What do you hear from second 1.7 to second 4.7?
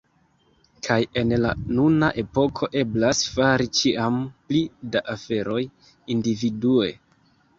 nuna epoko eblas fari ĉiam pli